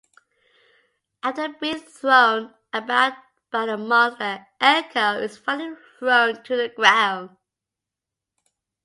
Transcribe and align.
After 1.21 1.47
being 1.49 1.79
thrown 1.79 2.55
about 2.73 3.13
by 3.51 3.67
the 3.67 3.77
Monster, 3.77 4.47
Eko 4.59 5.21
is 5.21 5.37
finally 5.37 5.77
thrown 5.99 6.41
to 6.43 6.55
the 6.55 6.69
ground. 6.69 7.37